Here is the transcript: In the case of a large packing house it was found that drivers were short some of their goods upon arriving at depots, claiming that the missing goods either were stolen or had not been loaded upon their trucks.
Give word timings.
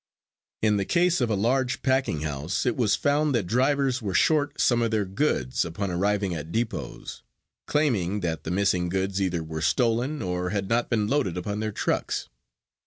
In 0.63 0.77
the 0.77 0.85
case 0.85 1.21
of 1.21 1.29
a 1.29 1.35
large 1.35 1.83
packing 1.83 2.21
house 2.21 2.65
it 2.65 2.75
was 2.75 2.95
found 2.95 3.35
that 3.35 3.45
drivers 3.45 4.01
were 4.01 4.15
short 4.15 4.59
some 4.59 4.81
of 4.81 4.89
their 4.89 5.05
goods 5.05 5.63
upon 5.63 5.91
arriving 5.91 6.33
at 6.33 6.51
depots, 6.51 7.21
claiming 7.67 8.21
that 8.21 8.43
the 8.43 8.49
missing 8.49 8.89
goods 8.89 9.21
either 9.21 9.43
were 9.43 9.61
stolen 9.61 10.23
or 10.23 10.49
had 10.49 10.67
not 10.67 10.89
been 10.89 11.05
loaded 11.07 11.37
upon 11.37 11.59
their 11.59 11.71
trucks. 11.71 12.29